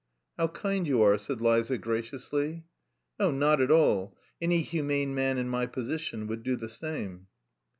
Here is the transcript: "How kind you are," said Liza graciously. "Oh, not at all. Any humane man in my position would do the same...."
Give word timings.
"How 0.35 0.47
kind 0.47 0.87
you 0.87 1.03
are," 1.03 1.15
said 1.19 1.41
Liza 1.41 1.77
graciously. 1.77 2.65
"Oh, 3.19 3.29
not 3.29 3.61
at 3.61 3.69
all. 3.69 4.17
Any 4.41 4.61
humane 4.63 5.13
man 5.13 5.37
in 5.37 5.47
my 5.47 5.67
position 5.67 6.25
would 6.25 6.41
do 6.41 6.55
the 6.55 6.69
same...." 6.69 7.27